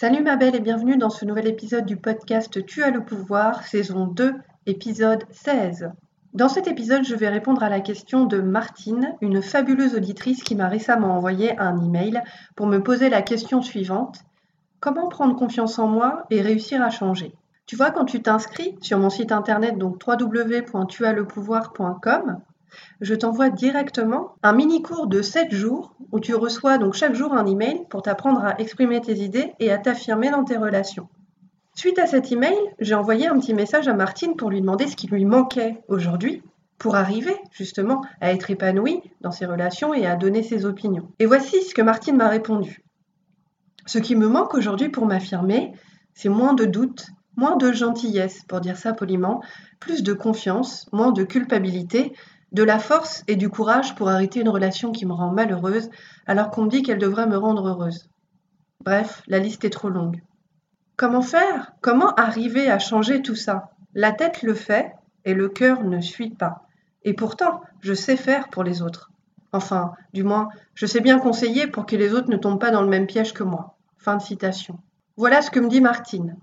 [0.00, 3.64] Salut ma belle et bienvenue dans ce nouvel épisode du podcast Tu as le pouvoir,
[3.64, 4.32] saison 2,
[4.64, 5.90] épisode 16.
[6.32, 10.54] Dans cet épisode, je vais répondre à la question de Martine, une fabuleuse auditrice qui
[10.54, 12.22] m'a récemment envoyé un email
[12.56, 14.20] pour me poser la question suivante.
[14.80, 17.34] Comment prendre confiance en moi et réussir à changer?
[17.66, 22.38] Tu vois, quand tu t'inscris sur mon site internet, donc www.tuaslepouvoir.com,
[23.00, 27.32] je t'envoie directement un mini cours de 7 jours où tu reçois donc chaque jour
[27.32, 31.08] un email pour t'apprendre à exprimer tes idées et à t'affirmer dans tes relations.
[31.74, 34.96] Suite à cet email, j'ai envoyé un petit message à Martine pour lui demander ce
[34.96, 36.42] qui lui manquait aujourd'hui
[36.78, 41.08] pour arriver justement à être épanouie dans ses relations et à donner ses opinions.
[41.18, 42.82] Et voici ce que Martine m'a répondu.
[43.86, 45.72] Ce qui me manque aujourd'hui pour m'affirmer,
[46.14, 47.06] c'est moins de doutes,
[47.36, 49.42] moins de gentillesse, pour dire ça poliment,
[49.78, 52.12] plus de confiance, moins de culpabilité,
[52.52, 55.90] de la force et du courage pour arrêter une relation qui me rend malheureuse
[56.26, 58.08] alors qu'on me dit qu'elle devrait me rendre heureuse.
[58.84, 60.22] Bref, la liste est trop longue.
[60.96, 61.72] Comment faire?
[61.80, 63.70] Comment arriver à changer tout ça?
[63.94, 66.66] La tête le fait et le cœur ne suit pas.
[67.04, 69.10] Et pourtant, je sais faire pour les autres.
[69.52, 72.82] Enfin, du moins, je sais bien conseiller pour que les autres ne tombent pas dans
[72.82, 73.76] le même piège que moi.
[73.98, 74.78] Fin de citation.
[75.16, 76.36] Voilà ce que me dit Martine.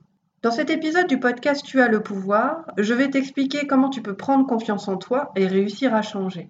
[0.47, 4.15] Dans cet épisode du podcast Tu as le pouvoir, je vais t'expliquer comment tu peux
[4.15, 6.49] prendre confiance en toi et réussir à changer.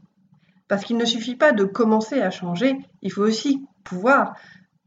[0.67, 4.35] Parce qu'il ne suffit pas de commencer à changer, il faut aussi pouvoir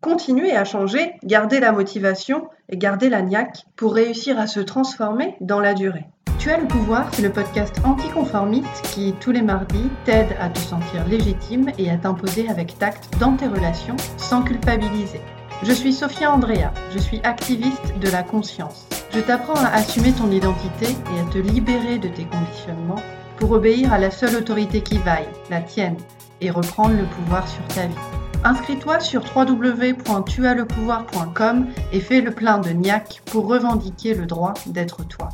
[0.00, 5.34] continuer à changer, garder la motivation et garder la niaque pour réussir à se transformer
[5.40, 6.06] dans la durée.
[6.38, 10.60] Tu as le pouvoir, c'est le podcast anticonformiste qui, tous les mardis, t'aide à te
[10.60, 15.20] sentir légitime et à t'imposer avec tact dans tes relations sans culpabiliser.
[15.64, 18.89] Je suis Sophia Andrea, je suis activiste de la conscience.
[19.12, 23.02] Je t'apprends à assumer ton identité et à te libérer de tes conditionnements
[23.38, 25.96] pour obéir à la seule autorité qui vaille, la tienne,
[26.40, 27.94] et reprendre le pouvoir sur ta vie.
[28.44, 35.30] Inscris-toi sur www.tuaslepouvoir.com et fais le plein de niac pour revendiquer le droit d'être toi.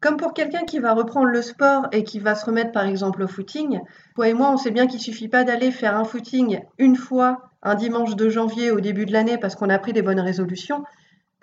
[0.00, 3.24] Comme pour quelqu'un qui va reprendre le sport et qui va se remettre par exemple
[3.24, 3.80] au footing,
[4.14, 7.50] toi et moi on sait bien qu'il suffit pas d'aller faire un footing une fois
[7.64, 10.84] un dimanche de janvier au début de l'année parce qu'on a pris des bonnes résolutions,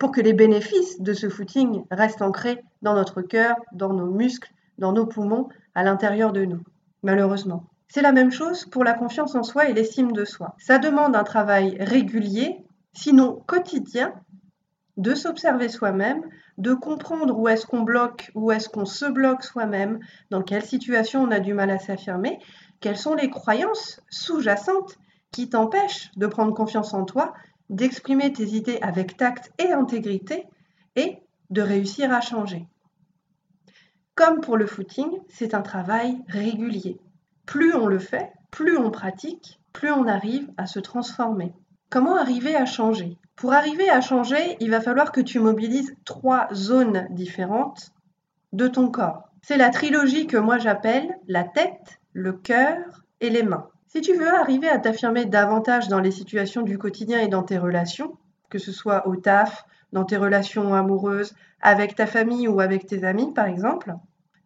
[0.02, 4.52] pour que les bénéfices de ce footing restent ancrés dans notre cœur, dans nos muscles,
[4.76, 6.64] dans nos poumons, à l'intérieur de nous,
[7.04, 7.68] malheureusement.
[7.86, 10.56] C'est la même chose pour la confiance en soi et l'estime de soi.
[10.58, 14.12] Ça demande un travail régulier, sinon quotidien,
[14.96, 16.24] de s'observer soi-même,
[16.58, 21.22] de comprendre où est-ce qu'on bloque, où est-ce qu'on se bloque soi-même, dans quelle situation
[21.22, 22.40] on a du mal à s'affirmer,
[22.80, 24.98] quelles sont les croyances sous-jacentes
[25.30, 27.34] qui t'empêche de prendre confiance en toi,
[27.72, 30.46] d'exprimer tes idées avec tact et intégrité
[30.94, 31.18] et
[31.50, 32.66] de réussir à changer.
[34.14, 37.00] Comme pour le footing, c'est un travail régulier.
[37.46, 41.52] Plus on le fait, plus on pratique, plus on arrive à se transformer.
[41.88, 43.16] Comment arriver à changer?
[43.36, 47.92] Pour arriver à changer, il va falloir que tu mobilises trois zones différentes
[48.52, 49.30] de ton corps.
[49.40, 53.68] C'est la trilogie que moi j'appelle la tête, le cœur et les mains.
[53.94, 57.58] Si tu veux arriver à t'affirmer davantage dans les situations du quotidien et dans tes
[57.58, 58.16] relations,
[58.48, 63.04] que ce soit au taf, dans tes relations amoureuses, avec ta famille ou avec tes
[63.04, 63.94] amis par exemple,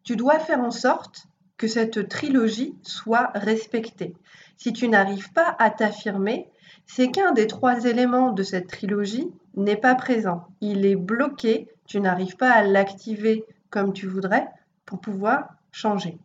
[0.02, 4.16] tu dois faire en sorte que cette trilogie soit respectée.
[4.56, 6.48] Si tu n'arrives pas à t'affirmer,
[6.84, 10.48] c'est qu'un des trois éléments de cette trilogie n'est pas présent.
[10.60, 14.48] Il est bloqué, tu n'arrives pas à l'activer comme tu voudrais
[14.86, 16.18] pour pouvoir changer.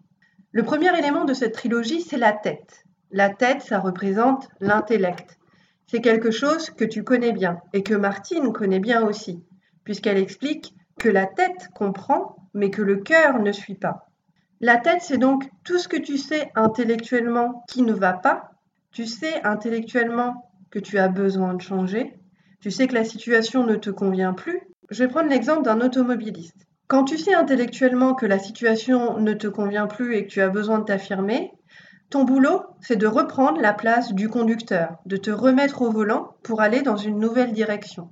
[0.53, 2.81] Le premier élément de cette trilogie, c'est la tête.
[3.11, 5.38] La tête, ça représente l'intellect.
[5.88, 9.44] C'est quelque chose que tu connais bien et que Martine connaît bien aussi,
[9.83, 14.07] puisqu'elle explique que la tête comprend, mais que le cœur ne suit pas.
[14.61, 18.51] La tête, c'est donc tout ce que tu sais intellectuellement qui ne va pas.
[18.91, 22.13] Tu sais intellectuellement que tu as besoin de changer.
[22.61, 24.61] Tu sais que la situation ne te convient plus.
[24.89, 26.67] Je vais prendre l'exemple d'un automobiliste.
[26.88, 30.49] Quand tu sais intellectuellement que la situation ne te convient plus et que tu as
[30.49, 31.51] besoin de t'affirmer,
[32.11, 36.59] ton boulot, c'est de reprendre la place du conducteur, de te remettre au volant pour
[36.59, 38.11] aller dans une nouvelle direction.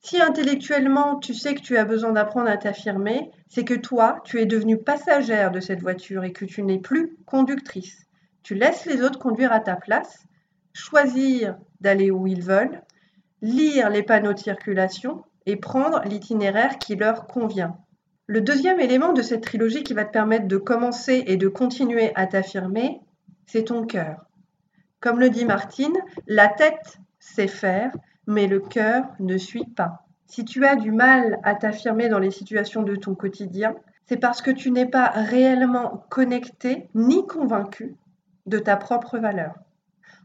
[0.00, 4.40] Si intellectuellement tu sais que tu as besoin d'apprendre à t'affirmer, c'est que toi, tu
[4.40, 8.06] es devenue passagère de cette voiture et que tu n'es plus conductrice.
[8.44, 10.24] Tu laisses les autres conduire à ta place,
[10.72, 12.80] choisir d'aller où ils veulent,
[13.42, 17.76] lire les panneaux de circulation et prendre l'itinéraire qui leur convient.
[18.26, 22.12] Le deuxième élément de cette trilogie qui va te permettre de commencer et de continuer
[22.14, 23.00] à t'affirmer,
[23.46, 24.24] c'est ton cœur.
[25.00, 25.96] Comme le dit Martine,
[26.26, 27.92] la tête sait faire,
[28.26, 30.06] mais le cœur ne suit pas.
[30.26, 33.74] Si tu as du mal à t'affirmer dans les situations de ton quotidien,
[34.06, 37.96] c'est parce que tu n'es pas réellement connecté ni convaincu
[38.46, 39.54] de ta propre valeur.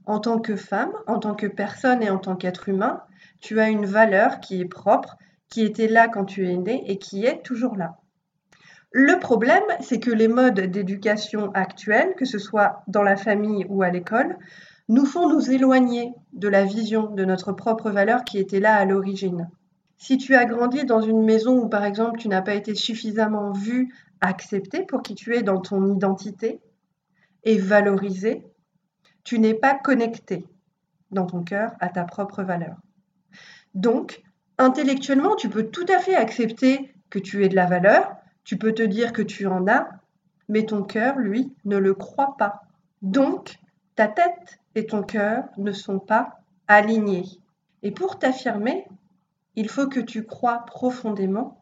[0.05, 3.03] En tant que femme, en tant que personne et en tant qu'être humain,
[3.39, 5.17] Tu as une valeur qui est propre,
[5.49, 7.97] qui était là quand tu es né et qui est toujours là.
[8.91, 13.83] Le problème, c'est que les modes d'éducation actuels, que ce soit dans la famille ou
[13.83, 14.37] à l'école,
[14.89, 18.85] nous font nous éloigner de la vision de notre propre valeur qui était là à
[18.85, 19.49] l'origine.
[19.97, 23.51] Si tu as grandi dans une maison où, par exemple, tu n'as pas été suffisamment
[23.51, 26.61] vu, accepté pour qui tu es dans ton identité
[27.43, 28.43] et valorisé,
[29.23, 30.45] tu n'es pas connecté
[31.11, 32.77] dans ton cœur à ta propre valeur.
[33.73, 34.21] Donc,
[34.57, 38.16] intellectuellement, tu peux tout à fait accepter que tu aies de la valeur,
[38.47, 39.89] tu peux te dire que tu en as,
[40.47, 42.61] mais ton cœur, lui, ne le croit pas.
[43.01, 43.59] Donc,
[43.95, 46.39] ta tête et ton cœur ne sont pas
[46.69, 47.25] alignés.
[47.83, 48.88] Et pour t'affirmer,
[49.57, 51.61] il faut que tu crois profondément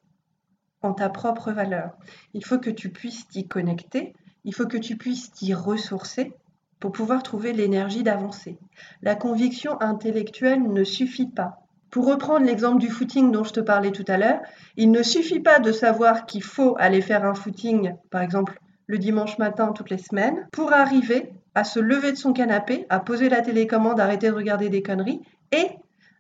[0.84, 1.98] en ta propre valeur.
[2.36, 6.36] Il faut que tu puisses t'y connecter, il faut que tu puisses t'y ressourcer
[6.80, 8.60] pour pouvoir trouver l'énergie d'avancer.
[9.02, 11.65] La conviction intellectuelle ne suffit pas.
[11.96, 14.42] Pour reprendre l'exemple du footing dont je te parlais tout à l'heure,
[14.76, 18.98] il ne suffit pas de savoir qu'il faut aller faire un footing, par exemple le
[18.98, 23.30] dimanche matin toutes les semaines, pour arriver à se lever de son canapé, à poser
[23.30, 25.22] la télécommande, arrêter de regarder des conneries
[25.54, 25.70] et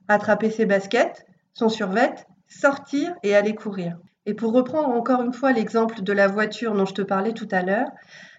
[0.07, 2.15] attraper ses baskets, son survêt,
[2.47, 3.97] sortir et aller courir.
[4.25, 7.49] Et pour reprendre encore une fois l'exemple de la voiture dont je te parlais tout
[7.51, 7.89] à l'heure,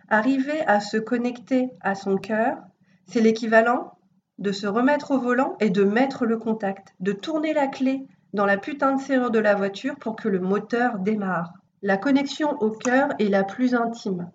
[0.08, 2.56] arriver à se connecter à son cœur,
[3.04, 3.95] c'est l'équivalent
[4.38, 8.46] de se remettre au volant et de mettre le contact, de tourner la clé dans
[8.46, 11.52] la putain de serrure de la voiture pour que le moteur démarre.
[11.82, 14.30] La connexion au cœur est la plus intime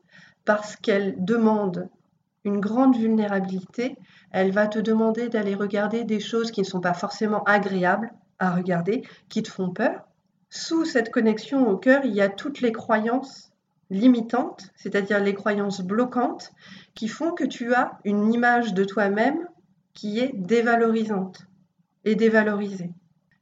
[0.46, 1.90] parce qu'elle demande
[2.44, 3.96] une grande vulnérabilité.
[4.32, 8.52] Elle va te demander d'aller regarder des choses qui ne sont pas forcément agréables, à
[8.52, 10.08] regarder, qui te font peur.
[10.50, 13.52] Sous cette connexion au cœur, il y a toutes les croyances
[13.90, 16.52] limitantes, c'est-à-dire les croyances bloquantes,
[16.96, 19.48] qui font que tu as une image de toi-même
[19.94, 21.48] qui est dévalorisante
[22.06, 22.92] et dévalorisée.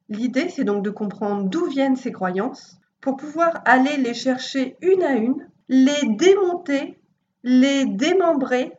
[0.10, 5.04] L'idée, c'est donc de comprendre d'où viennent ces croyances pour pouvoir aller les chercher une
[5.04, 7.00] à une, les démonter,
[7.44, 8.74] les démembrer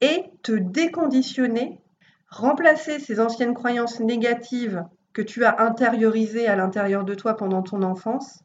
[0.00, 1.80] et te déconditionner,
[2.28, 7.82] remplacer ces anciennes croyances négatives que tu as intériorisé à l'intérieur de toi pendant ton
[7.82, 8.42] enfance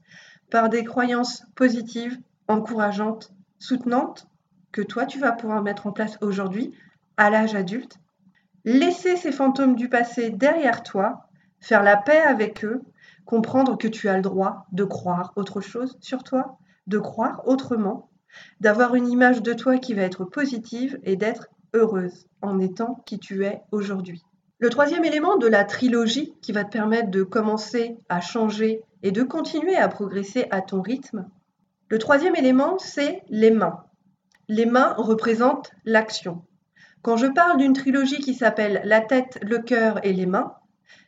[0.51, 2.17] par des croyances positives,
[2.47, 4.27] encourageantes, soutenantes,
[4.71, 6.73] que toi tu vas pouvoir mettre en place aujourd'hui
[7.17, 8.00] à l'âge adulte.
[8.65, 11.29] Laisser ces fantômes du passé derrière toi,
[11.59, 12.81] faire la paix avec eux,
[13.25, 16.57] comprendre que tu as le droit de croire autre chose sur toi,
[16.88, 18.09] de croire autrement,
[18.59, 23.19] d'avoir une image de toi qui va être positive et d'être heureuse en étant qui
[23.19, 24.23] tu es aujourd'hui.
[24.59, 29.11] Le troisième élément de la trilogie qui va te permettre de commencer à changer et
[29.11, 31.29] de continuer à progresser à ton rythme,
[31.89, 33.83] le troisième élément, c'est les mains.
[34.47, 36.44] Les mains représentent l'action.
[37.01, 40.53] Quand je parle d'une trilogie qui s'appelle la tête, le cœur et les mains,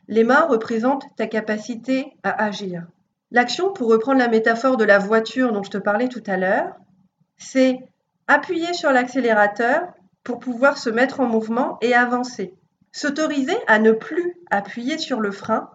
[0.08, 2.86] les mains représentent ta capacité à agir.
[3.30, 6.74] L'action, pour reprendre la métaphore de la voiture dont je te parlais tout à l'heure,
[7.36, 7.78] c'est
[8.26, 9.82] appuyer sur l'accélérateur
[10.24, 12.54] pour pouvoir se mettre en mouvement et avancer.
[12.92, 15.70] S'autoriser à ne plus appuyer sur le frein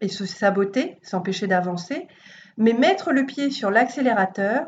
[0.00, 2.08] et se saboter, s'empêcher d'avancer,
[2.56, 4.66] mais mettre le pied sur l'accélérateur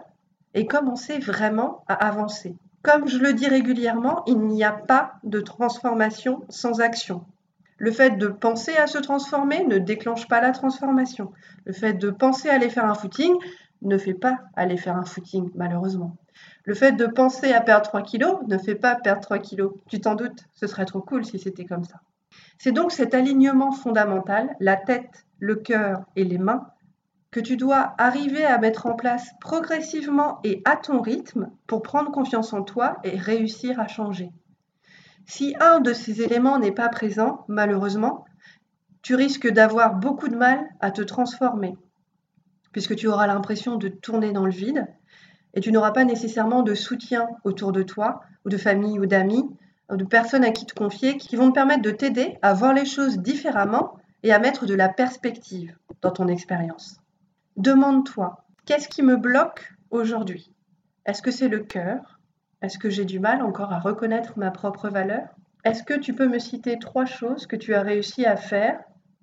[0.55, 2.57] et commencer vraiment à avancer.
[2.87, 7.25] Comme je le dis régulièrement, il n'y a pas de transformation sans action.
[7.79, 11.33] Le fait de penser à se transformer ne déclenche pas la transformation.
[11.65, 13.35] Le fait de penser à aller faire un footing
[13.83, 16.17] ne fait pas aller faire un footing, malheureusement.
[16.63, 19.73] Le fait de penser à perdre 3 kilos ne fait pas perdre 3 kilos.
[19.89, 21.97] Tu t'en doutes, ce serait trop cool si c'était comme ça.
[22.57, 26.69] C'est donc cet alignement fondamental, la tête, le cœur et les mains,
[27.37, 32.11] que tu dois arriver à mettre en place progressivement et à ton rythme pour prendre
[32.11, 34.33] confiance en toi et réussir à changer.
[35.27, 38.25] Si un de ces éléments n'est pas présent, malheureusement,
[39.03, 41.77] tu risques d'avoir beaucoup de mal à te transformer,
[42.73, 44.87] puisque tu auras l'impression de tourner dans le vide
[45.53, 49.45] et tu n'auras pas nécessairement de soutien autour de toi, ou de famille ou d'amis,
[49.93, 52.73] ou de personnes à qui te confier, qui vont te permettre de t'aider à voir
[52.73, 56.99] les choses différemment et à mettre de la perspective dans ton expérience.
[57.57, 60.53] Demande-toi, qu'est-ce qui me bloque aujourd'hui?
[61.07, 62.21] Est-ce que c'est le cœur?
[62.61, 65.29] Est-ce que j'ai du mal encore à reconnaître ma propre valeur?
[65.65, 68.79] Est-ce que tu peux me citer trois choses que tu as réussi à faire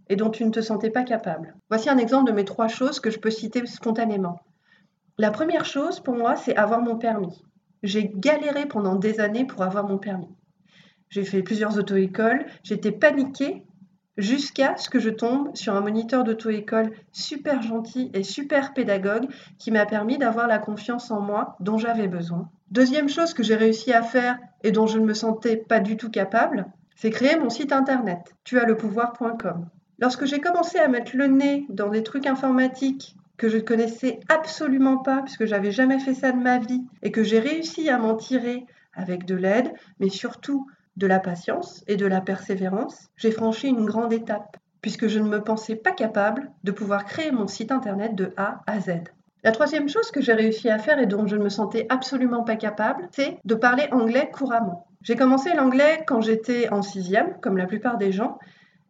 [0.09, 1.55] et dont tu ne te sentais pas capable?
[1.69, 4.39] Voici un exemple de mes trois choses que je peux citer spontanément.
[5.19, 7.45] La première chose pour moi, c'est avoir mon permis.
[7.83, 10.35] J'ai galéré pendant des années pour avoir mon permis.
[11.09, 13.67] J'ai fait plusieurs auto-écoles, j'étais paniquée
[14.17, 19.27] jusqu'à ce que je tombe sur un moniteur d'auto-école super gentil et super pédagogue
[19.57, 22.49] qui m'a permis d'avoir la confiance en moi dont j'avais besoin.
[22.71, 25.97] Deuxième chose que j'ai réussi à faire et dont je ne me sentais pas du
[25.97, 26.65] tout capable,
[26.95, 29.67] c'est créer mon site internet tuaslepouvoir.com.
[29.99, 34.19] Lorsque j'ai commencé à mettre le nez dans des trucs informatiques que je ne connaissais
[34.29, 37.97] absolument pas, puisque j'avais jamais fait ça de ma vie, et que j'ai réussi à
[37.97, 40.67] m'en tirer avec de l'aide, mais surtout
[40.97, 45.27] de la patience et de la persévérance, j'ai franchi une grande étape, puisque je ne
[45.27, 49.03] me pensais pas capable de pouvoir créer mon site internet de A à Z.
[49.43, 52.43] La troisième chose que j'ai réussi à faire et dont je ne me sentais absolument
[52.43, 54.87] pas capable, c'est de parler anglais couramment.
[55.01, 58.39] J'ai commencé l'anglais quand j'étais en sixième, comme la plupart des gens,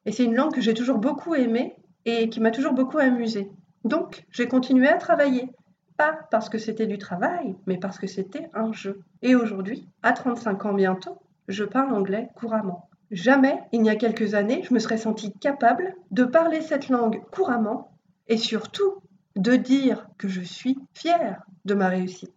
[0.06, 3.50] et c'est une langue que j'ai toujours beaucoup aimée et qui m'a toujours beaucoup amusée.
[3.84, 5.50] Donc, j'ai continué à travailler.
[5.98, 9.02] Pas parce que c'était du travail, mais parce que c'était un jeu.
[9.22, 12.90] Et aujourd'hui, à 35 ans bientôt, je parle anglais couramment.
[13.12, 17.22] Jamais, il y a quelques années, je me serais sentie capable de parler cette langue
[17.32, 17.92] couramment
[18.28, 19.02] et surtout
[19.36, 22.34] de dire que je suis fière de ma réussite.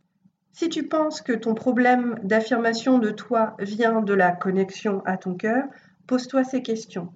[0.53, 5.35] Si tu penses que ton problème d'affirmation de toi vient de la connexion à ton
[5.35, 5.65] cœur,
[6.07, 7.13] pose-toi ces questions.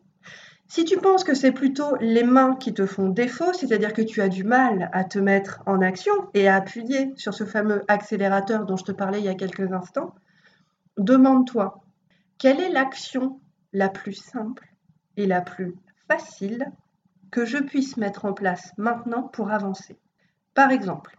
[0.68, 4.20] Si tu penses que c'est plutôt les mains qui te font défaut, c'est-à-dire que tu
[4.20, 8.66] as du mal à te mettre en action et à appuyer sur ce fameux accélérateur
[8.66, 10.14] dont je te parlais il y a quelques instants,
[10.98, 11.80] demande-toi
[12.40, 13.38] quelle est l'action
[13.74, 14.66] la plus simple
[15.18, 15.74] et la plus
[16.08, 16.72] facile
[17.30, 19.98] que je puisse mettre en place maintenant pour avancer?
[20.54, 21.18] Par exemple,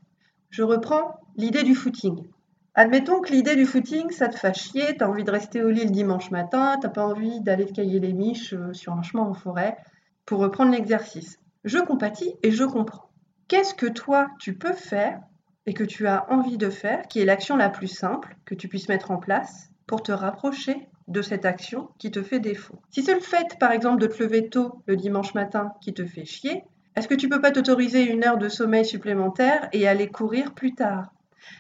[0.50, 2.28] je reprends l'idée du footing.
[2.74, 5.70] Admettons que l'idée du footing, ça te fait chier, tu as envie de rester au
[5.70, 9.04] lit le dimanche matin, tu pas envie d'aller te cailler les miches euh, sur un
[9.04, 9.78] chemin en forêt
[10.26, 11.38] pour reprendre l'exercice.
[11.66, 13.12] Je compatis et je comprends.
[13.48, 15.22] Qu'est-ce que toi, tu peux faire
[15.66, 18.68] et que tu as envie de faire, qui est l'action la plus simple que tu
[18.68, 22.80] puisses mettre en place pour te rapprocher de cette action qui te fait défaut.
[22.90, 26.06] Si c'est le fait, par exemple, de te lever tôt le dimanche matin qui te
[26.06, 26.64] fait chier,
[26.96, 30.74] est-ce que tu peux pas t'autoriser une heure de sommeil supplémentaire et aller courir plus
[30.74, 31.14] tard?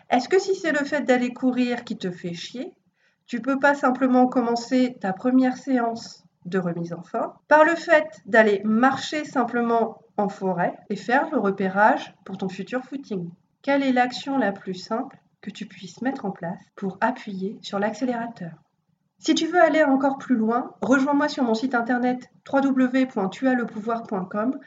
[0.10, 2.74] Est-ce que si c'est le fait d'aller courir qui te fait chier,
[3.27, 8.08] tu peux pas simplement commencer ta première séance de remise en forme par le fait
[8.25, 13.29] d'aller marcher simplement en forêt et faire le repérage pour ton futur footing?
[13.63, 17.77] Quelle est l'action la plus simple que tu puisses mettre en place pour appuyer sur
[17.77, 18.53] l'accélérateur?
[19.20, 24.60] Si tu veux aller encore plus loin, rejoins-moi sur mon site internet www.tuaslepouvoir.com.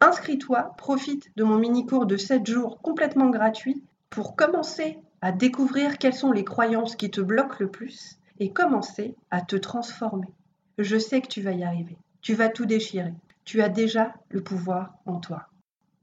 [0.00, 6.14] Inscris-toi, profite de mon mini-cours de 7 jours complètement gratuit pour commencer à découvrir quelles
[6.14, 10.32] sont les croyances qui te bloquent le plus et commencer à te transformer.
[10.78, 11.98] Je sais que tu vas y arriver.
[12.22, 13.12] Tu vas tout déchirer.
[13.44, 15.50] Tu as déjà le pouvoir en toi.